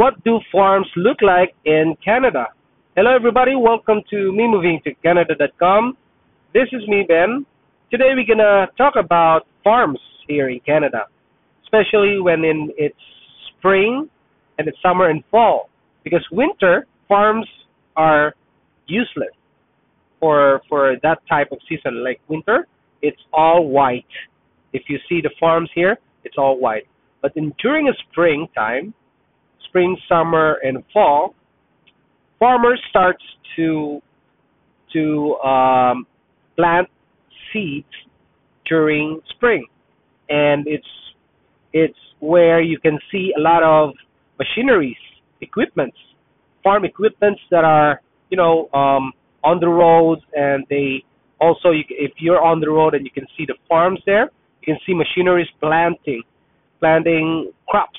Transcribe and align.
what 0.00 0.14
do 0.24 0.40
farms 0.50 0.88
look 0.96 1.20
like 1.20 1.54
in 1.66 1.94
Canada? 2.02 2.46
Hello, 2.96 3.14
everybody. 3.14 3.54
Welcome 3.54 4.00
to 4.08 4.32
me 4.32 4.48
moving 4.48 4.80
to 4.84 4.94
Canada.com. 4.94 5.94
This 6.54 6.68
is 6.72 6.88
me, 6.88 7.04
Ben. 7.06 7.44
Today 7.90 8.12
we're 8.14 8.24
gonna 8.24 8.66
talk 8.78 8.94
about 8.96 9.46
farms 9.62 10.00
here 10.26 10.48
in 10.48 10.58
Canada, 10.60 11.02
especially 11.64 12.18
when 12.18 12.46
in 12.46 12.72
it's 12.78 13.04
spring 13.50 14.08
and 14.56 14.66
it's 14.66 14.78
summer 14.80 15.10
and 15.10 15.22
fall. 15.30 15.68
Because 16.02 16.26
winter 16.32 16.86
farms 17.06 17.46
are 17.94 18.34
useless 18.86 19.36
for 20.18 20.62
for 20.66 20.96
that 21.02 21.18
type 21.28 21.48
of 21.52 21.58
season. 21.68 22.02
Like 22.02 22.22
winter, 22.26 22.66
it's 23.02 23.22
all 23.34 23.68
white. 23.68 24.14
If 24.72 24.84
you 24.88 24.98
see 25.10 25.20
the 25.20 25.34
farms 25.38 25.68
here, 25.74 25.98
it's 26.24 26.38
all 26.38 26.58
white. 26.58 26.86
But 27.20 27.32
in 27.36 27.52
during 27.62 27.90
a 27.90 27.94
springtime, 28.08 28.94
spring, 29.70 29.96
summer, 30.08 30.58
and 30.62 30.84
fall, 30.92 31.34
farmers 32.38 32.80
starts 32.90 33.22
to 33.56 34.00
to 34.92 35.36
um, 35.36 36.06
plant 36.56 36.88
seeds 37.52 37.86
during 38.68 39.20
spring, 39.30 39.64
and 40.28 40.66
it's 40.66 40.86
it's 41.72 41.98
where 42.18 42.60
you 42.60 42.78
can 42.78 42.98
see 43.10 43.32
a 43.38 43.40
lot 43.40 43.62
of 43.62 43.94
machineries, 44.38 44.96
equipments, 45.40 45.96
farm 46.62 46.84
equipments 46.84 47.40
that 47.50 47.64
are 47.64 48.00
you 48.30 48.36
know 48.36 48.68
um, 48.74 49.12
on 49.44 49.60
the 49.60 49.68
roads, 49.68 50.22
and 50.34 50.64
they 50.68 51.04
also 51.40 51.70
you, 51.70 51.84
if 51.90 52.12
you're 52.18 52.42
on 52.42 52.60
the 52.60 52.68
road 52.68 52.94
and 52.94 53.04
you 53.04 53.10
can 53.12 53.26
see 53.38 53.46
the 53.46 53.54
farms 53.68 54.00
there, 54.06 54.30
you 54.60 54.74
can 54.74 54.78
see 54.84 54.94
machineries 54.94 55.48
planting, 55.60 56.22
planting 56.80 57.52
crops 57.68 57.98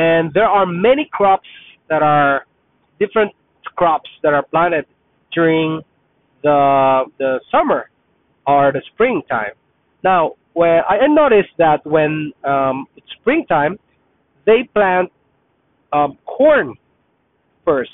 and 0.00 0.32
there 0.32 0.48
are 0.48 0.64
many 0.64 1.08
crops 1.12 1.48
that 1.90 2.02
are 2.02 2.46
different 2.98 3.32
crops 3.76 4.08
that 4.22 4.32
are 4.32 4.46
planted 4.54 4.86
during 5.34 5.82
the 6.42 7.04
the 7.18 7.40
summer 7.52 7.90
or 8.46 8.72
the 8.72 8.82
springtime. 8.92 9.54
Now, 10.02 10.22
where 10.54 10.82
I 10.88 11.06
noticed 11.06 11.54
that 11.58 11.84
when 11.84 12.32
um, 12.44 12.86
it's 12.96 13.12
springtime, 13.20 13.78
they 14.46 14.60
plant 14.72 15.12
um, 15.92 16.16
corn 16.24 16.74
first. 17.66 17.90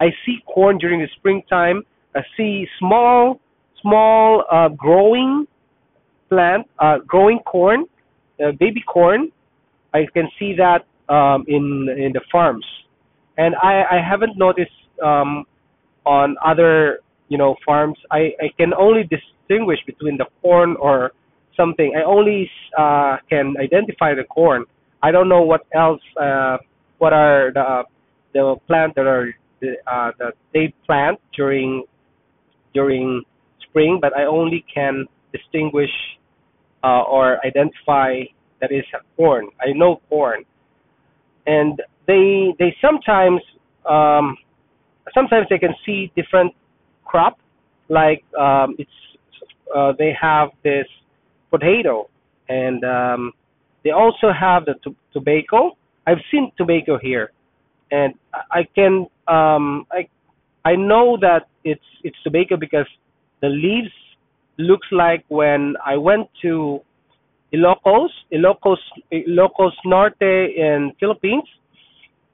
I 0.00 0.10
see 0.24 0.36
corn 0.46 0.78
during 0.78 1.00
the 1.00 1.08
springtime. 1.16 1.82
I 2.14 2.20
see 2.36 2.66
small, 2.78 3.40
small 3.82 4.44
uh, 4.52 4.68
growing 4.68 5.46
plant, 6.28 6.68
uh, 6.78 6.98
growing 7.04 7.40
corn, 7.40 7.86
uh, 8.38 8.52
baby 8.52 8.82
corn. 8.86 9.32
I 9.92 10.06
can 10.14 10.28
see 10.38 10.54
that 10.58 10.86
um, 11.08 11.44
in 11.48 11.88
in 11.96 12.12
the 12.12 12.20
farms, 12.30 12.64
and 13.36 13.54
I 13.62 13.84
I 13.90 14.00
haven't 14.00 14.36
noticed 14.36 14.70
um, 15.02 15.44
on 16.06 16.36
other 16.44 17.00
you 17.28 17.38
know 17.38 17.56
farms. 17.64 17.98
I 18.10 18.32
I 18.40 18.48
can 18.56 18.72
only 18.74 19.04
distinguish 19.04 19.78
between 19.86 20.16
the 20.16 20.26
corn 20.42 20.76
or 20.80 21.12
something. 21.56 21.94
I 21.96 22.02
only 22.04 22.50
uh, 22.78 23.16
can 23.28 23.54
identify 23.60 24.14
the 24.14 24.24
corn. 24.24 24.64
I 25.02 25.10
don't 25.10 25.28
know 25.28 25.42
what 25.42 25.62
else. 25.74 26.02
Uh, 26.20 26.58
what 26.98 27.12
are 27.12 27.52
the 27.52 27.84
the 28.32 28.56
plant 28.66 28.94
that 28.96 29.06
are 29.06 29.34
uh, 29.62 30.10
that 30.18 30.34
they 30.52 30.74
plant 30.86 31.18
during 31.36 31.84
during 32.72 33.22
spring, 33.68 33.98
but 34.00 34.16
I 34.16 34.24
only 34.24 34.64
can 34.72 35.06
distinguish 35.32 35.90
uh, 36.82 37.02
or 37.02 37.38
identify 37.46 38.20
that 38.60 38.72
is 38.72 38.84
corn. 39.16 39.48
I 39.60 39.72
know 39.72 40.00
corn, 40.08 40.44
and 41.46 41.80
they 42.06 42.54
they 42.58 42.74
sometimes 42.80 43.40
um, 43.88 44.36
sometimes 45.14 45.46
they 45.50 45.58
can 45.58 45.74
see 45.84 46.12
different 46.16 46.52
crop 47.04 47.38
like 47.88 48.24
um, 48.38 48.74
it's 48.78 48.90
uh, 49.74 49.92
they 49.98 50.12
have 50.18 50.50
this 50.62 50.86
potato 51.50 52.08
and 52.48 52.84
um, 52.84 53.32
they 53.84 53.90
also 53.90 54.32
have 54.32 54.64
the 54.64 54.74
t- 54.84 54.96
tobacco. 55.12 55.76
I've 56.06 56.18
seen 56.30 56.52
tobacco 56.56 56.98
here, 56.98 57.32
and 57.90 58.14
I 58.50 58.66
can 58.74 59.06
um, 59.28 59.86
I 59.92 60.08
I 60.64 60.76
know 60.76 61.16
that 61.20 61.48
it's 61.64 61.84
it's 62.02 62.16
tobacco 62.22 62.56
because 62.56 62.86
the 63.40 63.48
leaves 63.48 63.92
looks 64.58 64.86
like 64.92 65.24
when 65.28 65.74
I 65.84 65.96
went 65.96 66.28
to 66.42 66.80
Ilocos, 67.54 68.08
Ilocos, 68.32 68.78
Ilocos 69.12 69.72
Norte 69.84 70.22
in 70.56 70.92
Philippines. 70.98 71.44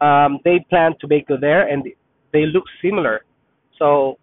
Um, 0.00 0.38
they 0.44 0.64
plant 0.70 0.96
tobacco 1.00 1.36
there, 1.38 1.68
and 1.68 1.84
they 2.32 2.46
look 2.46 2.64
similar. 2.82 3.24
So 3.78 4.18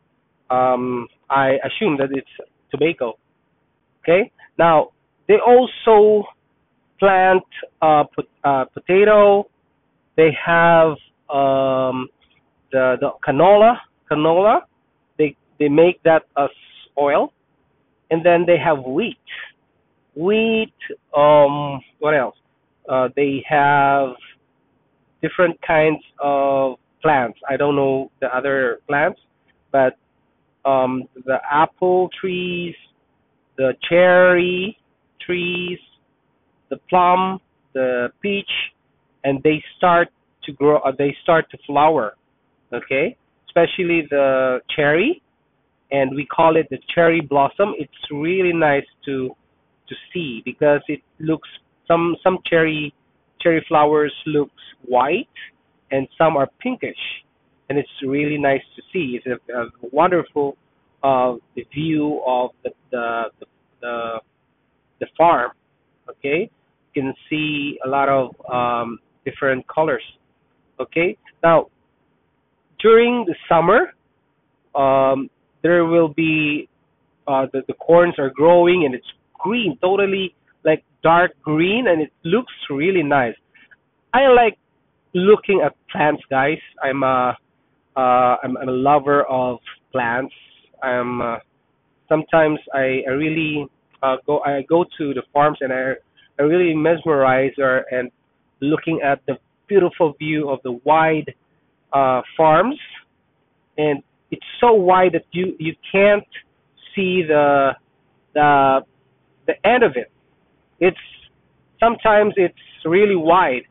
um, 0.49 1.07
I 1.29 1.57
assume 1.65 1.97
that 1.97 2.09
it's 2.11 2.27
tobacco. 2.71 3.17
Okay. 4.01 4.31
Now 4.57 4.89
they 5.27 5.35
also 5.45 6.27
plant 6.99 7.43
uh, 7.81 8.05
uh, 8.43 8.65
potato. 8.73 9.47
They 10.15 10.31
have 10.45 10.91
um, 11.29 12.07
the 12.71 12.97
the 12.99 13.11
canola. 13.25 13.77
Canola. 14.09 14.61
They 15.17 15.35
they 15.59 15.69
make 15.69 16.01
that 16.03 16.23
as 16.37 16.49
oil, 16.97 17.33
and 18.09 18.25
then 18.25 18.45
they 18.47 18.57
have 18.57 18.83
wheat 18.83 19.17
wheat. 20.17 20.73
Um, 21.16 21.79
what 22.00 22.16
else? 22.16 22.35
Uh, 22.89 23.09
they 23.16 23.44
have 23.47 24.09
different 25.22 25.59
kinds 25.61 26.01
of 26.19 26.75
plants. 27.01 27.39
I 27.50 27.57
don't 27.57 27.75
know 27.75 28.11
the 28.22 28.27
other 28.35 28.79
plants, 28.88 29.19
but 29.72 29.97
um, 30.66 31.03
the 31.25 31.38
apple 31.50 32.09
trees, 32.19 32.75
the 33.57 33.73
cherry 33.89 34.77
trees, 35.25 35.79
the 36.69 36.77
plum, 36.89 37.39
the 37.73 38.09
peach, 38.22 38.50
and 39.23 39.41
they 39.44 39.63
start 39.77 40.09
to 40.44 40.51
grow. 40.51 40.77
Uh, 40.79 40.91
they 40.97 41.16
start 41.23 41.50
to 41.51 41.57
flower. 41.66 42.16
Okay, 42.73 43.16
especially 43.47 44.07
the 44.09 44.59
cherry, 44.75 45.22
and 45.91 46.13
we 46.13 46.25
call 46.25 46.57
it 46.57 46.67
the 46.69 46.79
cherry 46.94 47.22
blossom. 47.22 47.73
It's 47.77 47.91
really 48.11 48.53
nice 48.53 48.85
to 49.06 49.35
to 49.89 49.95
see 50.13 50.41
because 50.45 50.81
it 50.87 51.01
looks 51.19 51.49
some 51.87 52.15
some 52.23 52.39
cherry 52.45 52.93
cherry 53.41 53.63
flowers 53.67 54.13
looks 54.25 54.61
white 54.85 55.27
and 55.91 56.07
some 56.17 56.35
are 56.35 56.47
pinkish. 56.59 56.97
And 57.69 57.77
it's 57.77 57.89
really 58.05 58.37
nice 58.37 58.61
to 58.75 58.81
see. 58.93 59.19
It's 59.23 59.41
a, 59.49 59.53
a 59.53 59.69
wonderful 59.91 60.57
uh, 61.03 61.35
view 61.73 62.21
of 62.25 62.51
the 62.63 62.71
the, 62.91 63.23
the 63.81 64.19
the 64.99 65.07
farm 65.17 65.51
okay? 66.09 66.49
You 66.93 67.03
can 67.03 67.13
see 67.29 67.77
a 67.85 67.89
lot 67.89 68.09
of 68.09 68.35
um, 68.51 68.99
different 69.25 69.67
colors 69.67 70.03
okay? 70.79 71.17
Now 71.43 71.67
during 72.79 73.25
the 73.25 73.35
summer 73.49 73.93
um, 74.75 75.29
there 75.63 75.85
will 75.85 76.09
be 76.09 76.69
uh, 77.27 77.45
the, 77.51 77.61
the 77.67 77.73
corns 77.73 78.15
are 78.17 78.29
growing 78.29 78.85
and 78.85 78.95
it's 78.95 79.07
green, 79.39 79.77
totally 79.81 80.35
like 80.63 80.83
dark 81.03 81.31
green, 81.41 81.87
and 81.87 82.01
it 82.01 82.11
looks 82.23 82.53
really 82.69 83.03
nice. 83.03 83.35
I 84.13 84.27
like 84.27 84.57
looking 85.13 85.61
at 85.65 85.75
plants, 85.91 86.23
guys. 86.29 86.59
I'm 86.83 87.03
a 87.03 87.37
uh, 87.95 88.35
I'm, 88.43 88.57
I'm 88.57 88.69
a 88.69 88.71
lover 88.71 89.23
of 89.23 89.59
plants. 89.91 90.33
I'm 90.83 91.21
uh, 91.21 91.37
sometimes 92.07 92.59
I, 92.73 93.01
I 93.07 93.11
really 93.11 93.67
uh, 94.03 94.17
go 94.25 94.39
I 94.39 94.63
go 94.67 94.83
to 94.97 95.13
the 95.13 95.23
farms 95.33 95.57
and 95.61 95.73
I 95.73 95.93
I 96.39 96.43
really 96.43 96.75
mesmerize 96.75 97.53
or 97.57 97.85
and 97.91 98.11
looking 98.61 99.01
at 99.03 99.19
the 99.27 99.37
beautiful 99.67 100.13
view 100.17 100.50
of 100.50 100.59
the 100.63 100.79
wide 100.83 101.33
uh, 101.94 102.21
farms, 102.35 102.79
and 103.77 104.01
it's 104.31 104.45
so 104.59 104.73
wide 104.73 105.13
that 105.13 105.25
you 105.31 105.56
you 105.59 105.73
can't 105.91 106.27
see 106.95 107.23
the 107.27 107.71
the 108.33 108.81
the 109.47 109.55
end 109.67 109.83
of 109.83 109.94
it. 109.95 110.11
It's 110.79 110.97
sometimes 111.79 112.33
it's 112.38 112.55
really 112.85 113.15
wide, 113.15 113.63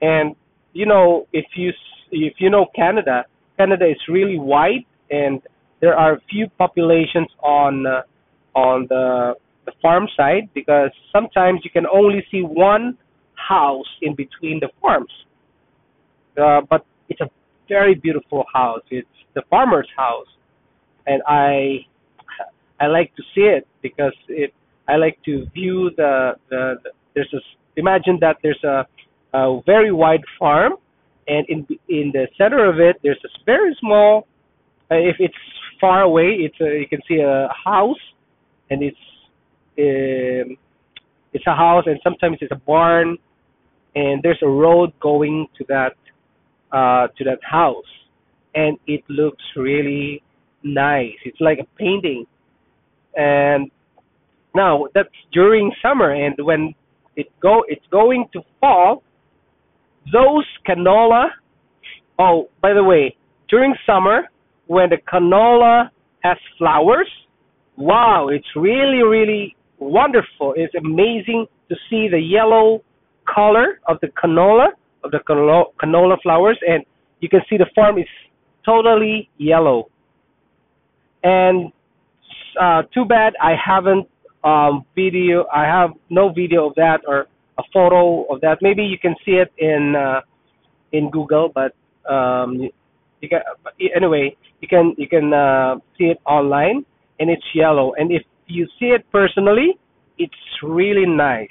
and 0.00 0.34
you 0.72 0.86
know 0.86 1.26
if 1.32 1.46
you 1.54 1.72
if 2.10 2.34
you 2.38 2.50
know 2.50 2.66
Canada, 2.74 3.24
Canada 3.58 3.86
is 3.86 3.98
really 4.08 4.38
wide, 4.38 4.84
and 5.10 5.42
there 5.80 5.96
are 5.98 6.18
few 6.30 6.48
populations 6.58 7.28
on 7.42 7.86
uh, 7.86 8.02
on 8.54 8.86
the 8.88 9.34
the 9.66 9.72
farm 9.82 10.08
side 10.16 10.48
because 10.54 10.90
sometimes 11.12 11.60
you 11.64 11.70
can 11.70 11.86
only 11.86 12.24
see 12.30 12.40
one 12.40 12.96
house 13.34 13.86
in 14.00 14.14
between 14.14 14.60
the 14.60 14.68
farms. 14.80 15.12
Uh, 16.40 16.60
but 16.70 16.84
it's 17.08 17.20
a 17.20 17.28
very 17.68 17.94
beautiful 17.94 18.44
house. 18.52 18.82
It's 18.90 19.08
the 19.34 19.42
farmer's 19.50 19.88
house, 19.96 20.28
and 21.06 21.22
I 21.26 21.84
I 22.80 22.86
like 22.86 23.14
to 23.16 23.22
see 23.34 23.42
it 23.42 23.66
because 23.82 24.14
it 24.28 24.52
I 24.88 24.96
like 24.96 25.18
to 25.24 25.46
view 25.54 25.90
the, 25.96 26.34
the, 26.50 26.76
the 26.82 26.90
there's 27.14 27.32
a 27.34 27.40
imagine 27.78 28.18
that 28.20 28.36
there's 28.42 28.62
a, 28.64 28.86
a 29.34 29.60
very 29.66 29.92
wide 29.92 30.22
farm 30.38 30.74
and 31.28 31.46
in 31.48 31.66
in 31.88 32.10
the 32.12 32.28
center 32.38 32.68
of 32.68 32.78
it, 32.78 32.96
there's 33.02 33.20
a 33.24 33.28
very 33.44 33.76
small. 33.80 34.26
Uh, 34.90 34.96
if 34.96 35.16
it's 35.18 35.34
far 35.80 36.02
away, 36.02 36.28
it's 36.38 36.60
a, 36.60 36.78
you 36.78 36.86
can 36.88 37.00
see 37.08 37.16
a 37.16 37.48
house, 37.64 37.98
and 38.70 38.82
it's 38.82 38.96
um, 39.78 40.56
it's 41.32 41.46
a 41.46 41.54
house, 41.54 41.84
and 41.86 41.98
sometimes 42.04 42.38
it's 42.40 42.52
a 42.52 42.62
barn, 42.66 43.18
and 43.94 44.22
there's 44.22 44.38
a 44.42 44.48
road 44.48 44.92
going 45.00 45.46
to 45.58 45.64
that 45.68 45.96
uh, 46.72 47.08
to 47.18 47.24
that 47.24 47.40
house, 47.42 47.92
and 48.54 48.78
it 48.86 49.02
looks 49.08 49.42
really 49.56 50.22
nice. 50.62 51.16
It's 51.24 51.40
like 51.40 51.58
a 51.58 51.66
painting, 51.76 52.26
and 53.16 53.70
now 54.56 54.86
that's 54.94 55.08
during 55.32 55.70
summer, 55.82 56.10
and 56.12 56.34
when 56.38 56.74
it 57.16 57.26
go 57.40 57.64
it's 57.68 57.86
going 57.90 58.26
to 58.32 58.40
fall, 58.60 59.02
those 60.12 60.46
canola. 60.66 61.26
Oh, 62.18 62.48
by 62.62 62.72
the 62.72 62.82
way, 62.82 63.16
during 63.48 63.74
summer 63.86 64.22
when 64.66 64.88
the 64.90 64.96
canola 65.12 65.90
has 66.24 66.38
flowers, 66.58 67.10
wow, 67.76 68.28
it's 68.28 68.48
really 68.56 69.02
really 69.02 69.56
wonderful. 69.78 70.54
It's 70.56 70.74
amazing 70.74 71.46
to 71.68 71.76
see 71.90 72.08
the 72.08 72.20
yellow 72.20 72.82
color 73.32 73.80
of 73.86 73.98
the 74.00 74.08
canola 74.08 74.68
of 75.04 75.10
the 75.10 75.20
canola 75.28 75.64
canola 75.82 76.16
flowers, 76.22 76.58
and 76.66 76.84
you 77.20 77.28
can 77.28 77.40
see 77.48 77.56
the 77.56 77.70
farm 77.74 77.98
is 77.98 78.06
totally 78.64 79.28
yellow. 79.38 79.88
And 81.22 81.72
uh, 82.60 82.82
too 82.94 83.04
bad 83.04 83.34
I 83.42 83.54
haven't 83.54 84.08
um, 84.46 84.84
video. 84.94 85.46
I 85.52 85.64
have 85.64 85.90
no 86.08 86.32
video 86.32 86.68
of 86.68 86.74
that 86.76 87.00
or 87.06 87.26
a 87.58 87.62
photo 87.72 88.24
of 88.32 88.40
that. 88.42 88.58
Maybe 88.62 88.82
you 88.82 88.98
can 88.98 89.14
see 89.24 89.32
it 89.32 89.52
in 89.58 89.94
uh, 89.96 90.20
in 90.92 91.10
Google, 91.10 91.50
but 91.52 91.74
um, 92.10 92.68
you 93.20 93.28
can 93.28 93.40
anyway. 93.94 94.36
You 94.60 94.68
can 94.68 94.94
you 94.96 95.08
can 95.08 95.32
uh, 95.34 95.76
see 95.98 96.04
it 96.04 96.18
online, 96.24 96.84
and 97.18 97.28
it's 97.28 97.44
yellow. 97.54 97.92
And 97.98 98.10
if 98.12 98.22
you 98.46 98.66
see 98.78 98.86
it 98.86 99.04
personally, 99.12 99.78
it's 100.18 100.34
really 100.62 101.06
nice. 101.06 101.48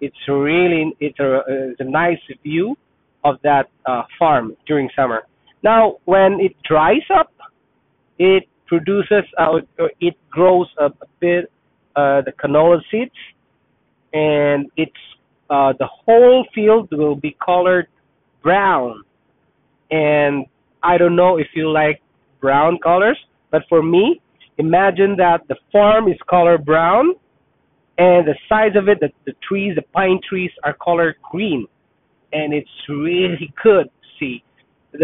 It's 0.00 0.16
really 0.28 0.94
it's 1.00 1.18
a, 1.20 1.40
it's 1.48 1.80
a 1.80 1.84
nice 1.84 2.18
view 2.42 2.76
of 3.24 3.36
that 3.42 3.70
uh, 3.86 4.02
farm 4.18 4.56
during 4.66 4.90
summer. 4.94 5.22
Now, 5.62 5.96
when 6.04 6.38
it 6.40 6.54
dries 6.68 7.06
up, 7.14 7.32
it 8.18 8.44
produces 8.66 9.24
uh, 9.38 9.60
it 10.00 10.14
grows 10.30 10.68
a, 10.78 10.86
a 10.86 11.08
bit 11.20 11.50
uh, 11.96 12.20
the 12.22 12.32
canola 12.32 12.80
seeds, 12.90 13.14
and 14.12 14.66
it's 14.76 14.92
uh, 15.48 15.72
the 15.78 15.86
whole 15.86 16.46
field 16.54 16.88
will 16.92 17.16
be 17.16 17.36
colored 17.44 17.88
brown. 18.42 19.02
And 19.90 20.46
I 20.82 20.98
don't 20.98 21.16
know 21.16 21.38
if 21.38 21.48
you 21.54 21.70
like 21.70 22.00
brown 22.40 22.78
colors, 22.82 23.18
but 23.50 23.62
for 23.68 23.82
me, 23.82 24.20
imagine 24.58 25.16
that 25.16 25.40
the 25.48 25.56
farm 25.72 26.08
is 26.08 26.18
colored 26.28 26.64
brown, 26.64 27.14
and 27.98 28.26
the 28.26 28.34
size 28.48 28.76
of 28.76 28.88
it, 28.88 29.00
the, 29.00 29.10
the 29.24 29.32
trees, 29.46 29.74
the 29.74 29.82
pine 29.94 30.20
trees 30.28 30.50
are 30.64 30.74
colored 30.74 31.16
green, 31.30 31.66
and 32.32 32.52
it's 32.52 32.68
really 32.88 33.52
good 33.62 33.86
to 33.86 34.08
see. 34.18 34.42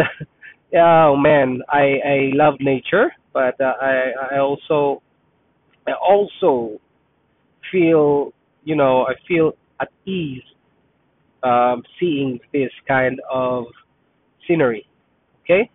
oh 0.77 1.17
man, 1.17 1.63
I 1.69 1.99
I 2.05 2.31
love 2.35 2.55
nature, 2.61 3.13
but 3.33 3.59
uh, 3.61 3.75
I 3.81 4.13
I 4.33 4.39
also 4.39 5.03
I 5.87 5.93
also 5.93 6.81
feel, 7.71 8.33
you 8.65 8.77
know, 8.77 9.05
I 9.07 9.15
feel 9.27 9.53
at 9.81 9.89
ease 10.07 10.43
um, 11.43 11.83
seeing 11.99 12.39
this 12.53 12.71
kind 12.87 13.21
of 13.31 13.65
scenery. 14.47 14.87
Okay, 15.45 15.69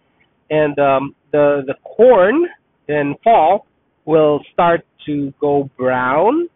and 0.49 0.77
um, 0.79 1.15
the 1.31 1.63
the 1.67 1.75
corn 1.83 2.45
in 2.87 3.15
fall 3.23 3.67
will 4.05 4.39
start 4.53 4.85
to 5.05 5.33
go 5.41 5.69
brown, 5.77 6.47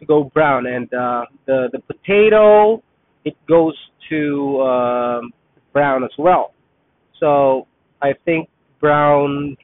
to 0.00 0.06
go 0.06 0.24
brown, 0.24 0.66
and 0.66 0.92
uh, 0.94 1.26
the 1.46 1.68
the 1.72 1.80
potato 1.80 2.82
it 3.24 3.36
goes 3.48 3.74
to 4.08 4.60
um, 4.62 5.32
brown 5.72 6.04
as 6.04 6.10
well. 6.16 6.54
So 7.20 7.66
I 8.00 8.14
think 8.24 8.48
brown 8.80 9.56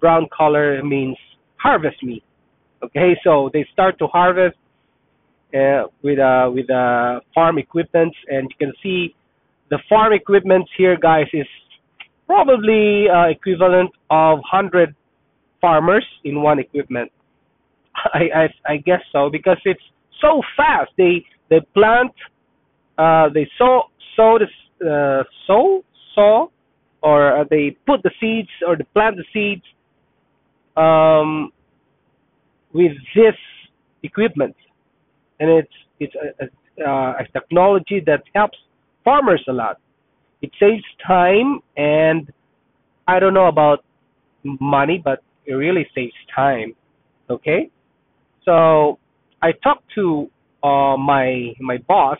brown 0.00 0.28
color 0.36 0.82
means 0.84 1.16
harvest 1.56 2.02
meat. 2.02 2.22
Okay, 2.86 3.16
so 3.24 3.50
they 3.52 3.66
start 3.72 3.98
to 3.98 4.06
harvest 4.06 4.56
uh, 5.52 5.84
with 6.02 6.18
uh, 6.20 6.48
with 6.52 6.70
uh, 6.70 7.20
farm 7.34 7.58
equipment, 7.58 8.14
and 8.28 8.48
you 8.50 8.56
can 8.66 8.72
see 8.82 9.14
the 9.70 9.78
farm 9.88 10.12
equipment 10.12 10.68
here, 10.78 10.96
guys, 10.96 11.26
is 11.32 11.46
probably 12.26 13.06
uh, 13.08 13.26
equivalent 13.26 13.90
of 14.10 14.38
hundred 14.48 14.94
farmers 15.60 16.06
in 16.24 16.42
one 16.42 16.60
equipment. 16.60 17.10
I, 18.14 18.22
I 18.34 18.72
I 18.72 18.76
guess 18.76 19.00
so 19.10 19.30
because 19.30 19.58
it's 19.64 19.82
so 20.20 20.42
fast. 20.56 20.92
They 20.96 21.24
they 21.50 21.60
plant, 21.74 22.12
uh, 22.98 23.30
they 23.34 23.48
sow 23.58 23.84
sow 24.14 24.38
the 24.38 24.46
uh, 24.86 25.24
sow 25.48 25.82
sow, 26.14 26.52
or 27.02 27.40
uh, 27.40 27.44
they 27.50 27.76
put 27.84 28.04
the 28.04 28.12
seeds 28.20 28.50
or 28.66 28.76
they 28.76 28.84
plant 28.94 29.16
the 29.16 29.24
seeds. 29.32 29.64
Um, 30.76 31.52
with 32.76 32.92
this 33.14 33.34
equipment, 34.02 34.54
and 35.40 35.48
it's 35.50 35.76
it's 35.98 36.14
a, 36.14 36.84
a, 36.84 36.90
a 37.22 37.24
technology 37.32 38.02
that 38.04 38.22
helps 38.34 38.58
farmers 39.02 39.42
a 39.48 39.52
lot. 39.52 39.80
It 40.42 40.50
saves 40.60 40.84
time, 41.06 41.60
and 41.78 42.30
I 43.08 43.18
don't 43.18 43.32
know 43.32 43.46
about 43.46 43.82
money, 44.44 45.00
but 45.02 45.22
it 45.46 45.54
really 45.54 45.86
saves 45.94 46.20
time. 46.34 46.74
Okay, 47.30 47.70
so 48.44 48.98
I 49.40 49.52
talked 49.64 49.88
to 49.94 50.30
uh, 50.62 50.96
my 50.98 51.54
my 51.60 51.78
boss 51.88 52.18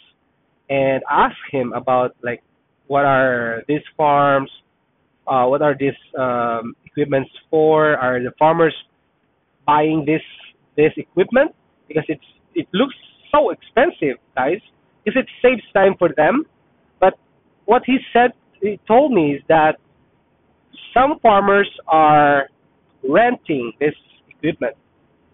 and 0.70 1.02
asked 1.10 1.46
him 1.52 1.74
about 1.74 2.16
like 2.22 2.42
what 2.86 3.04
are 3.04 3.62
these 3.68 3.86
farms, 3.96 4.50
uh, 5.26 5.44
what 5.44 5.60
are 5.60 5.76
these 5.78 6.00
um, 6.18 6.74
equipments 6.86 7.30
for? 7.50 7.96
Are 7.96 8.22
the 8.22 8.32
farmers 8.38 8.74
buying 9.66 10.04
this 10.06 10.22
this 10.76 10.92
equipment 10.96 11.54
because 11.88 12.04
it's 12.08 12.24
it 12.54 12.66
looks 12.72 12.94
so 13.34 13.50
expensive, 13.50 14.16
guys. 14.34 14.60
If 15.04 15.14
it 15.16 15.26
saves 15.42 15.62
time 15.74 15.94
for 15.98 16.10
them, 16.16 16.46
but 17.00 17.14
what 17.66 17.82
he 17.84 17.98
said, 18.12 18.32
he 18.60 18.80
told 18.86 19.12
me 19.12 19.34
is 19.34 19.42
that 19.48 19.76
some 20.94 21.18
farmers 21.20 21.70
are 21.86 22.48
renting 23.08 23.72
this 23.78 23.94
equipment. 24.28 24.76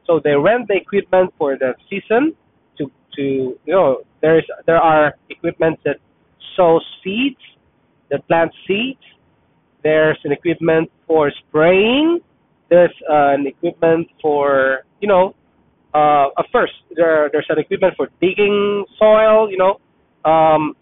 So 0.07 0.21
they 0.23 0.35
rent 0.35 0.69
the 0.69 0.75
equipment 0.75 1.33
for 1.39 1.57
the 1.57 1.75
season 1.89 2.35
to 2.79 2.91
to 3.17 3.23
you 3.23 3.75
know 3.75 4.03
there's 4.21 4.47
there 4.67 4.81
are 4.81 5.15
equipment 5.31 5.79
that 5.85 5.97
sow 6.57 6.81
seeds, 7.03 7.41
that 8.11 8.27
plant 8.29 8.53
seeds. 8.67 9.01
There's 9.83 10.19
an 10.25 10.33
equipment 10.33 10.91
for 11.07 11.31
spraying. 11.49 12.21
There's 12.71 12.95
uh, 13.11 13.35
an 13.35 13.47
equipment 13.47 14.09
for 14.21 14.85
you 15.03 15.09
know, 15.09 15.35
uh, 15.93 16.29
at 16.39 16.47
first 16.51 16.73
there 16.97 17.29
there's 17.33 17.47
an 17.51 17.59
equipment 17.59 17.95
for 17.97 18.09
digging 18.21 18.87
soil, 18.99 19.51
you 19.51 19.59
know, 19.59 19.81
um, 20.25 20.75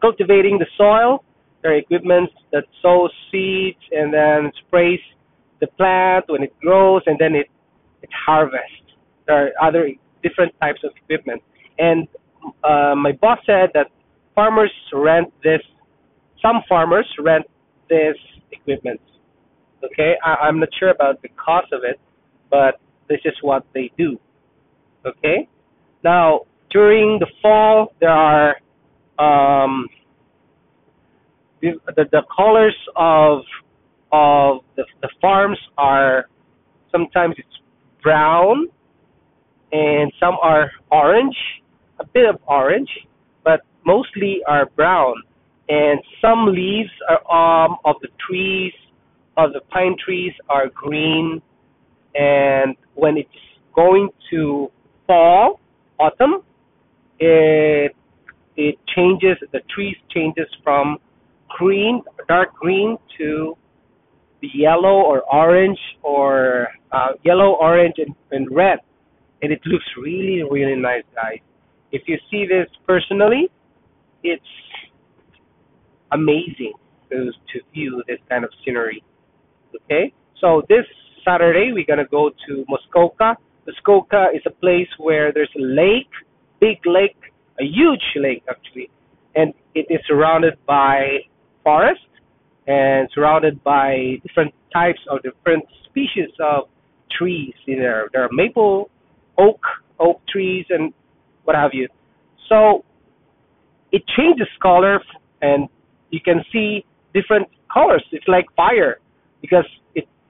cultivating 0.00 0.58
the 0.58 0.66
soil. 0.76 1.24
There 1.62 1.72
are 1.72 1.76
equipment 1.76 2.30
that 2.52 2.64
sows 2.80 3.10
seeds 3.32 3.82
and 3.90 4.14
then 4.14 4.52
sprays 4.66 5.00
the 5.60 5.66
plant 5.66 6.26
when 6.28 6.44
it 6.44 6.54
grows 6.60 7.02
and 7.06 7.18
then 7.18 7.34
it 7.34 7.48
it 8.02 8.10
harvests. 8.12 8.94
There 9.26 9.46
are 9.46 9.50
other 9.60 9.90
different 10.22 10.54
types 10.60 10.80
of 10.84 10.92
equipment. 11.02 11.42
And 11.78 12.06
uh, 12.64 12.94
my 12.96 13.12
boss 13.12 13.38
said 13.46 13.70
that 13.74 13.88
farmers 14.34 14.72
rent 14.92 15.32
this. 15.42 15.60
Some 16.40 16.62
farmers 16.68 17.06
rent 17.18 17.46
this 17.88 18.16
equipment. 18.52 19.00
Okay, 19.84 20.14
I, 20.24 20.34
I'm 20.46 20.60
not 20.60 20.68
sure 20.78 20.90
about 20.90 21.22
the 21.22 21.28
cost 21.30 21.72
of 21.72 21.82
it, 21.84 22.00
but 22.50 22.80
this 23.08 23.20
is 23.24 23.34
what 23.42 23.64
they 23.74 23.90
do. 23.96 24.18
Okay. 25.06 25.48
Now 26.04 26.42
during 26.70 27.18
the 27.18 27.26
fall, 27.40 27.94
there 28.00 28.10
are 28.10 28.56
um, 29.18 29.88
the, 31.60 31.72
the, 31.96 32.22
colors 32.34 32.76
of 32.96 33.40
of 34.12 34.58
the, 34.76 34.84
the 35.02 35.08
farms 35.20 35.58
are 35.76 36.28
sometimes 36.92 37.34
it's 37.38 37.48
brown 38.02 38.68
and 39.72 40.12
some 40.20 40.36
are 40.42 40.70
orange, 40.90 41.36
a 41.98 42.06
bit 42.06 42.26
of 42.26 42.40
orange, 42.46 42.88
but 43.44 43.60
mostly 43.84 44.40
are 44.46 44.66
brown. 44.76 45.14
And 45.68 46.00
some 46.22 46.46
leaves 46.46 46.90
are, 47.08 47.66
um, 47.66 47.76
of 47.84 47.96
the 48.00 48.08
trees, 48.26 48.72
of 49.36 49.52
the 49.52 49.60
pine 49.70 49.96
trees, 50.02 50.32
are 50.48 50.68
green 50.68 51.42
and 52.14 52.76
when 52.94 53.16
it's 53.16 53.28
going 53.74 54.08
to 54.30 54.70
fall, 55.06 55.60
autumn, 55.98 56.42
it 57.18 57.94
it 58.56 58.74
changes 58.94 59.36
the 59.52 59.60
trees 59.72 59.96
changes 60.10 60.46
from 60.64 60.98
green, 61.48 62.02
dark 62.26 62.52
green 62.54 62.96
to 63.16 63.56
the 64.40 64.48
yellow 64.52 65.02
or 65.02 65.22
orange 65.32 65.78
or 66.02 66.68
uh, 66.92 67.08
yellow, 67.24 67.56
orange, 67.60 67.94
and, 67.98 68.14
and 68.30 68.48
red, 68.54 68.78
and 69.42 69.52
it 69.52 69.60
looks 69.66 69.84
really, 70.00 70.42
really 70.50 70.76
nice, 70.76 71.02
guys. 71.14 71.38
If 71.92 72.02
you 72.06 72.18
see 72.30 72.46
this 72.46 72.68
personally, 72.86 73.48
it's 74.22 74.42
amazing 76.12 76.72
to 77.10 77.30
to 77.52 77.60
view 77.72 78.02
this 78.06 78.18
kind 78.28 78.44
of 78.44 78.50
scenery. 78.64 79.02
Okay, 79.84 80.12
so 80.40 80.62
this 80.68 80.84
Saturday 81.28 81.72
we're 81.74 81.84
gonna 81.84 82.08
go 82.10 82.30
to 82.46 82.64
Muskoka. 82.68 83.36
Muskoka 83.66 84.28
is 84.34 84.40
a 84.46 84.50
place 84.50 84.88
where 84.96 85.30
there's 85.30 85.52
a 85.58 85.60
lake, 85.60 86.08
big 86.58 86.78
lake, 86.86 87.20
a 87.60 87.64
huge 87.64 88.16
lake 88.16 88.42
actually, 88.48 88.88
and 89.34 89.52
it 89.74 89.86
is 89.90 90.00
surrounded 90.08 90.54
by 90.66 91.18
forest 91.62 92.08
and 92.66 93.10
surrounded 93.14 93.62
by 93.62 94.16
different 94.26 94.54
types 94.72 95.00
of 95.10 95.22
different 95.22 95.64
species 95.84 96.30
of 96.40 96.68
trees 97.10 97.52
in 97.66 97.78
there. 97.78 98.08
There 98.12 98.22
are 98.22 98.30
maple, 98.32 98.88
oak, 99.36 99.60
oak 100.00 100.22
trees, 100.28 100.64
and 100.70 100.94
what 101.44 101.56
have 101.56 101.72
you. 101.74 101.88
So 102.48 102.84
it 103.92 104.02
changes 104.16 104.48
color, 104.62 105.00
and 105.42 105.68
you 106.10 106.20
can 106.24 106.42
see 106.50 106.86
different 107.12 107.48
colors. 107.70 108.04
It's 108.12 108.28
like 108.28 108.46
fire 108.56 108.98
because 109.42 109.66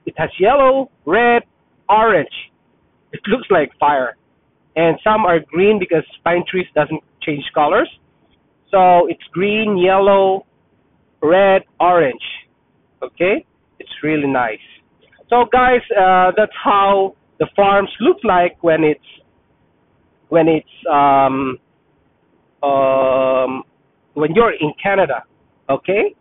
it 0.09 0.15
has 0.17 0.31
yellow, 0.39 0.89
red, 1.05 1.43
orange. 1.87 2.37
It 3.13 3.21
looks 3.27 3.47
like 3.51 3.69
fire, 3.79 4.17
and 4.75 4.97
some 5.03 5.23
are 5.23 5.39
green 5.39 5.77
because 5.77 6.03
pine 6.23 6.43
trees 6.49 6.65
doesn't 6.73 7.01
change 7.21 7.43
colors. 7.53 7.89
So 8.71 9.07
it's 9.07 9.23
green, 9.31 9.77
yellow, 9.77 10.45
red, 11.21 11.61
orange. 11.79 12.27
Okay, 13.03 13.45
it's 13.79 13.95
really 14.03 14.27
nice. 14.27 14.65
So 15.29 15.45
guys, 15.51 15.81
uh, 15.95 16.31
that's 16.35 16.57
how 16.63 17.15
the 17.37 17.47
farms 17.55 17.91
look 17.99 18.17
like 18.23 18.57
when 18.63 18.83
it's 18.83 19.11
when 20.29 20.47
it's 20.47 20.75
um, 20.91 21.57
um, 22.63 23.63
when 24.15 24.33
you're 24.33 24.53
in 24.53 24.71
Canada. 24.81 25.23
Okay, 25.69 26.15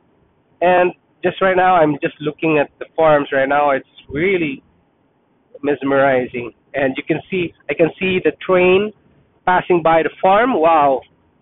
and 0.60 0.92
just 1.22 1.40
right 1.40 1.56
now, 1.56 1.74
I'm 1.74 1.94
just 2.02 2.14
looking 2.20 2.58
at 2.58 2.70
the 2.78 2.86
farms 2.96 3.28
right 3.32 3.48
now. 3.48 3.70
It's 3.70 3.88
really 4.08 4.62
mesmerizing, 5.62 6.52
and 6.74 6.94
you 6.96 7.02
can 7.02 7.20
see 7.30 7.52
I 7.68 7.74
can 7.74 7.88
see 7.98 8.20
the 8.22 8.32
train 8.44 8.92
passing 9.46 9.82
by 9.82 10.02
the 10.02 10.10
farm. 10.22 10.54
Wow, 10.54 11.00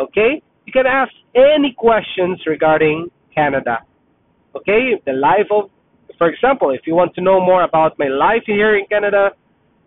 Okay? 0.00 0.42
You 0.66 0.72
can 0.72 0.86
ask 0.86 1.12
any 1.34 1.74
questions 1.76 2.40
regarding 2.46 3.10
Canada. 3.34 3.80
Okay? 4.54 4.98
The 5.04 5.12
life 5.12 5.48
of, 5.50 5.68
for 6.16 6.28
example, 6.28 6.70
if 6.70 6.86
you 6.86 6.94
want 6.94 7.14
to 7.16 7.20
know 7.20 7.38
more 7.40 7.62
about 7.62 7.98
my 7.98 8.08
life 8.08 8.44
here 8.46 8.74
in 8.76 8.86
Canada, 8.86 9.32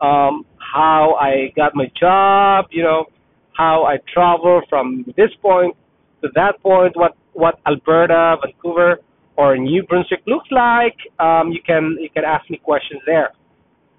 um, 0.01 0.45
how 0.57 1.15
I 1.19 1.51
got 1.55 1.73
my 1.75 1.89
job, 2.00 2.67
you 2.71 2.83
know, 2.83 3.05
how 3.53 3.85
I 3.85 3.97
travel 4.13 4.61
from 4.69 5.05
this 5.17 5.31
point 5.41 5.75
to 6.21 6.29
that 6.35 6.61
point, 6.61 6.95
what, 6.95 7.17
what 7.33 7.59
Alberta, 7.67 8.38
Vancouver, 8.43 9.00
or 9.38 9.57
New 9.57 9.83
Brunswick 9.83 10.21
looks 10.27 10.50
like, 10.51 10.97
um, 11.19 11.51
you 11.51 11.61
can 11.65 11.97
you 12.00 12.09
can 12.09 12.23
ask 12.25 12.50
me 12.50 12.57
questions 12.57 13.01
there. 13.05 13.31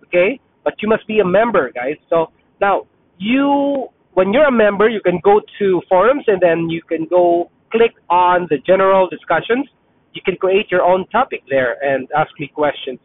Okay, 0.04 0.40
but 0.64 0.74
you 0.80 0.88
must 0.88 1.06
be 1.06 1.20
a 1.20 1.24
member, 1.24 1.72
guys. 1.72 1.96
So 2.10 2.32
now 2.60 2.86
you, 3.18 3.88
when 4.14 4.32
you're 4.32 4.46
a 4.46 4.52
member, 4.52 4.88
you 4.88 5.00
can 5.00 5.20
go 5.24 5.40
to 5.58 5.82
forums 5.88 6.24
and 6.26 6.40
then 6.40 6.68
you 6.68 6.82
can 6.82 7.06
go 7.06 7.50
click 7.70 7.92
on 8.10 8.46
the 8.50 8.58
general 8.58 9.08
discussions. 9.08 9.66
You 10.12 10.20
can 10.22 10.36
create 10.36 10.70
your 10.70 10.82
own 10.82 11.06
topic 11.08 11.42
there 11.48 11.82
and 11.82 12.08
ask 12.16 12.30
me 12.38 12.50
questions 12.54 12.98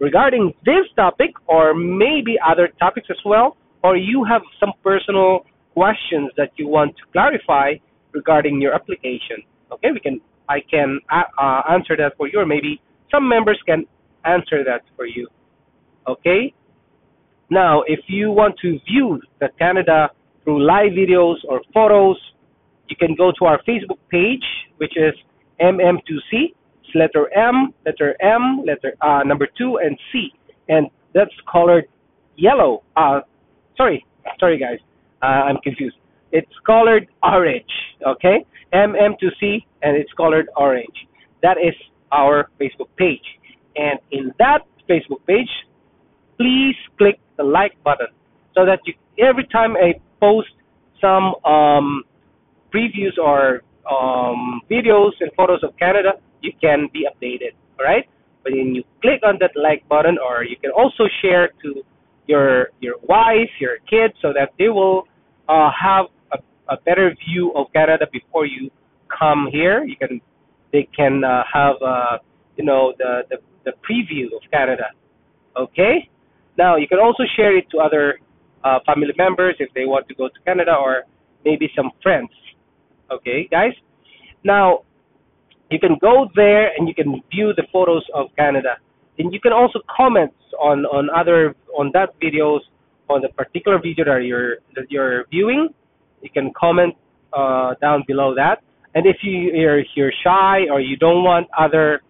regarding 0.00 0.52
this 0.64 0.86
topic 0.96 1.30
or 1.46 1.74
maybe 1.74 2.36
other 2.44 2.68
topics 2.78 3.08
as 3.10 3.18
well. 3.24 3.56
Or 3.82 3.96
you 3.96 4.24
have 4.24 4.42
some 4.58 4.72
personal 4.82 5.44
questions 5.74 6.30
that 6.38 6.52
you 6.56 6.68
want 6.68 6.96
to 6.96 7.02
clarify 7.12 7.74
regarding 8.12 8.60
your 8.60 8.72
application. 8.74 9.44
Okay, 9.70 9.90
we 9.92 10.00
can 10.00 10.20
I 10.48 10.60
can 10.70 11.00
uh, 11.10 11.22
uh, 11.40 11.62
answer 11.70 11.96
that 11.96 12.16
for 12.16 12.28
you, 12.28 12.40
or 12.40 12.46
maybe 12.46 12.80
some 13.10 13.28
members 13.28 13.60
can 13.66 13.84
answer 14.24 14.64
that 14.64 14.82
for 14.96 15.06
you. 15.06 15.28
Okay? 16.06 16.52
Now, 17.50 17.82
if 17.86 18.00
you 18.08 18.30
want 18.30 18.56
to 18.62 18.78
view 18.86 19.20
the 19.40 19.48
Canada 19.58 20.10
through 20.42 20.66
live 20.66 20.92
videos 20.92 21.36
or 21.48 21.60
photos, 21.72 22.16
you 22.88 22.96
can 22.96 23.14
go 23.14 23.32
to 23.38 23.44
our 23.46 23.62
Facebook 23.62 23.98
page, 24.10 24.44
which 24.78 24.92
is 24.96 25.14
MM2C. 25.60 26.52
It's 26.82 26.94
letter 26.94 27.30
M, 27.36 27.72
letter 27.86 28.16
M, 28.20 28.62
letter 28.66 28.94
uh, 29.00 29.22
number 29.24 29.48
two, 29.56 29.78
and 29.82 29.98
C, 30.12 30.28
and 30.68 30.88
that's 31.14 31.34
colored 31.50 31.84
yellow. 32.36 32.82
Uh, 32.96 33.20
sorry, 33.76 34.04
sorry 34.38 34.58
guys, 34.58 34.78
uh, 35.22 35.46
I'm 35.46 35.58
confused. 35.62 35.96
It's 36.32 36.50
colored 36.66 37.06
orange. 37.22 37.64
Okay, 38.06 38.44
MM2C, 38.74 39.64
and 39.82 39.96
it's 39.96 40.12
colored 40.12 40.48
orange. 40.56 41.06
That 41.42 41.56
is 41.58 41.74
our 42.12 42.50
Facebook 42.60 42.88
page. 42.96 43.24
And 43.76 43.98
in 44.10 44.32
that 44.38 44.60
Facebook 44.88 45.24
page, 45.26 45.50
please 46.38 46.76
click 46.98 47.18
the 47.36 47.44
like 47.44 47.72
button 47.84 48.08
so 48.54 48.64
that 48.64 48.80
you 48.84 48.94
every 49.18 49.46
time 49.48 49.76
I 49.76 49.94
post 50.20 50.48
some 51.00 51.34
um, 51.44 52.04
previews 52.74 53.18
or 53.18 53.62
um, 53.90 54.60
videos 54.70 55.12
and 55.20 55.30
photos 55.36 55.62
of 55.62 55.76
Canada, 55.78 56.12
you 56.40 56.52
can 56.60 56.88
be 56.92 57.06
updated. 57.06 57.52
All 57.78 57.84
right. 57.84 58.08
But 58.42 58.52
when 58.52 58.74
you 58.74 58.84
click 59.00 59.20
on 59.24 59.38
that 59.40 59.52
like 59.56 59.88
button, 59.88 60.18
or 60.18 60.44
you 60.44 60.56
can 60.56 60.70
also 60.70 61.04
share 61.22 61.48
to 61.62 61.82
your 62.26 62.68
your 62.80 62.96
wife, 63.02 63.50
your 63.60 63.78
kids, 63.88 64.14
so 64.20 64.32
that 64.32 64.50
they 64.58 64.68
will 64.68 65.04
uh, 65.48 65.70
have 65.70 66.06
a 66.68 66.76
better 66.84 67.14
view 67.26 67.52
of 67.54 67.72
Canada 67.72 68.06
before 68.12 68.46
you 68.46 68.70
come 69.08 69.48
here. 69.50 69.84
You 69.84 69.96
can 69.96 70.20
they 70.72 70.88
can 70.96 71.22
uh, 71.24 71.42
have 71.52 71.76
uh, 71.82 72.18
you 72.56 72.64
know 72.64 72.94
the, 72.98 73.22
the 73.30 73.36
the 73.64 73.72
preview 73.86 74.26
of 74.36 74.42
Canada. 74.50 74.86
Okay. 75.56 76.08
Now 76.58 76.76
you 76.76 76.86
can 76.88 76.98
also 76.98 77.24
share 77.36 77.56
it 77.56 77.66
to 77.70 77.78
other 77.78 78.18
uh, 78.64 78.78
family 78.86 79.12
members 79.16 79.56
if 79.58 79.72
they 79.74 79.84
want 79.84 80.08
to 80.08 80.14
go 80.14 80.28
to 80.28 80.40
Canada 80.44 80.74
or 80.74 81.04
maybe 81.44 81.70
some 81.76 81.90
friends. 82.02 82.30
Okay, 83.10 83.48
guys. 83.50 83.72
Now 84.44 84.84
you 85.70 85.78
can 85.78 85.96
go 86.00 86.28
there 86.34 86.72
and 86.76 86.88
you 86.88 86.94
can 86.94 87.22
view 87.30 87.52
the 87.56 87.64
photos 87.72 88.04
of 88.14 88.26
Canada. 88.36 88.76
And 89.18 89.32
you 89.32 89.40
can 89.40 89.52
also 89.52 89.80
comment 89.94 90.32
on 90.60 90.84
on 90.86 91.08
other 91.10 91.54
on 91.78 91.90
that 91.94 92.18
videos 92.20 92.60
on 93.08 93.20
the 93.22 93.28
particular 93.28 93.78
video 93.78 94.04
that 94.04 94.24
you're 94.24 94.56
that 94.74 94.90
you're 94.90 95.26
viewing 95.30 95.68
you 96.24 96.30
can 96.30 96.52
comment 96.58 96.94
uh, 97.32 97.74
down 97.80 98.02
below 98.06 98.34
that. 98.34 98.56
And 98.94 99.06
if 99.06 99.16
you, 99.22 99.52
you're, 99.52 99.82
you're 99.94 100.12
shy 100.24 100.66
or 100.70 100.80
you 100.80 100.96
don't 100.96 101.22
want 101.22 101.46
other 101.56 102.02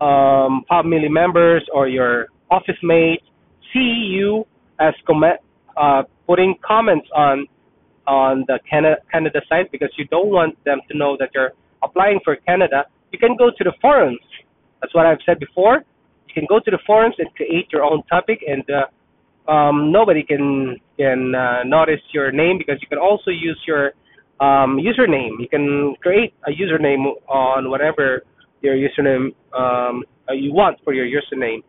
um, 0.00 0.64
family 0.68 1.08
members 1.08 1.64
or 1.72 1.88
your 1.88 2.28
office 2.50 2.76
mates 2.82 3.24
see 3.72 4.14
you 4.16 4.46
as 4.80 4.94
comment, 5.06 5.40
uh, 5.76 6.02
putting 6.26 6.54
comments 6.66 7.08
on 7.14 7.46
on 8.06 8.42
the 8.48 8.58
Canada, 8.68 8.96
Canada 9.12 9.40
site 9.50 9.70
because 9.70 9.90
you 9.98 10.06
don't 10.06 10.30
want 10.30 10.56
them 10.64 10.80
to 10.90 10.96
know 10.96 11.14
that 11.20 11.28
you're 11.34 11.52
applying 11.82 12.18
for 12.24 12.36
Canada, 12.36 12.84
you 13.12 13.18
can 13.18 13.36
go 13.36 13.50
to 13.50 13.62
the 13.62 13.72
forums. 13.82 14.18
That's 14.80 14.94
what 14.94 15.04
I've 15.04 15.18
said 15.26 15.38
before. 15.38 15.84
You 16.26 16.34
can 16.34 16.46
go 16.48 16.58
to 16.58 16.70
the 16.70 16.78
forums 16.86 17.16
and 17.18 17.28
create 17.34 17.66
your 17.70 17.84
own 17.84 18.02
topic 18.04 18.40
and 18.48 18.64
uh, 18.70 18.86
um, 19.48 19.90
nobody 19.90 20.22
can 20.22 20.76
can 20.98 21.34
uh, 21.34 21.64
notice 21.64 22.00
your 22.12 22.30
name 22.30 22.58
because 22.58 22.76
you 22.80 22.88
can 22.88 22.98
also 22.98 23.30
use 23.30 23.58
your 23.66 23.92
um, 24.40 24.78
username. 24.78 25.40
You 25.40 25.48
can 25.48 25.94
create 26.00 26.34
a 26.46 26.50
username 26.50 27.06
on 27.28 27.70
whatever 27.70 28.22
your 28.60 28.74
username 28.76 29.34
um, 29.56 30.04
uh, 30.28 30.34
you 30.34 30.52
want 30.52 30.78
for 30.84 30.92
your 30.92 31.06
username. 31.06 31.62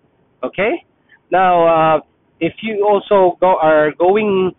Okay. 0.43 0.83
Now, 1.31 1.95
uh, 1.97 1.99
if 2.39 2.53
you 2.61 2.85
also 2.85 3.37
go 3.39 3.55
are 3.61 3.91
going 3.97 4.51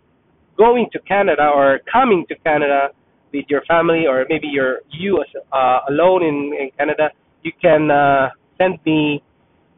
going 0.57 0.87
to 0.93 0.99
Canada 0.99 1.49
or 1.53 1.79
coming 1.91 2.25
to 2.29 2.35
Canada 2.39 2.89
with 3.33 3.45
your 3.49 3.61
family 3.67 4.05
or 4.07 4.25
maybe 4.29 4.47
you're 4.47 4.79
you 4.91 5.23
uh, 5.51 5.79
alone 5.89 6.23
in, 6.23 6.51
in 6.59 6.71
Canada, 6.77 7.09
you 7.43 7.51
can 7.61 7.91
uh, 7.91 8.29
send 8.57 8.79
me 8.85 9.23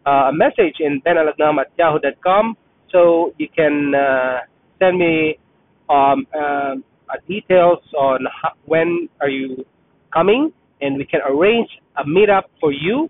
uh, 0.05 0.29
a 0.29 0.33
message 0.33 0.77
in 0.79 1.01
benalagnam 1.01 1.59
at 1.59 1.67
yahoo.com 1.77 2.57
so 2.93 3.33
you 3.37 3.47
can 3.53 3.93
uh, 3.93 4.39
send 4.79 4.99
me 4.99 5.37
um, 5.89 6.25
uh, 6.33 6.75
details 7.27 7.79
on 7.97 8.19
how, 8.41 8.53
when 8.65 9.09
are 9.19 9.29
you 9.29 9.65
coming 10.13 10.53
and 10.79 10.97
we 10.97 11.05
can 11.05 11.19
arrange 11.27 11.69
a 11.97 12.03
meetup 12.03 12.43
for 12.61 12.71
you 12.71 13.09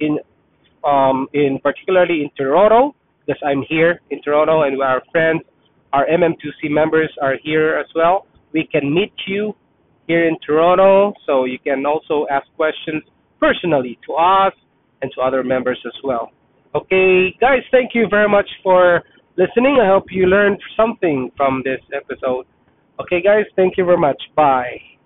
in 0.00 0.18
um, 0.84 1.28
in 1.34 1.58
particularly 1.62 2.22
in 2.22 2.30
Toronto 2.36 2.94
because 3.28 3.40
I'm 3.44 3.62
here 3.68 4.00
in 4.10 4.22
Toronto 4.22 4.62
and 4.62 4.80
our 4.80 5.02
friends, 5.12 5.42
our 5.92 6.06
MM2C 6.06 6.70
members 6.70 7.10
are 7.20 7.34
here 7.42 7.76
as 7.78 7.86
well. 7.94 8.26
We 8.52 8.66
can 8.70 8.94
meet 8.94 9.12
you 9.26 9.54
here 10.06 10.26
in 10.26 10.36
Toronto, 10.46 11.12
so 11.26 11.44
you 11.44 11.58
can 11.58 11.84
also 11.84 12.26
ask 12.30 12.46
questions 12.56 13.02
personally 13.38 13.98
to 14.06 14.14
us 14.14 14.54
and 15.02 15.10
to 15.14 15.20
other 15.20 15.44
members 15.44 15.78
as 15.84 15.92
well. 16.02 16.30
Okay, 16.74 17.34
guys, 17.40 17.60
thank 17.70 17.90
you 17.94 18.06
very 18.08 18.28
much 18.28 18.48
for 18.62 19.02
listening. 19.38 19.78
I 19.80 19.86
hope 19.86 20.06
you 20.10 20.26
learned 20.26 20.60
something 20.76 21.30
from 21.36 21.62
this 21.64 21.80
episode. 21.94 22.46
Okay, 23.00 23.22
guys, 23.22 23.44
thank 23.54 23.78
you 23.78 23.84
very 23.84 23.96
much. 23.96 24.20
Bye. 24.34 24.97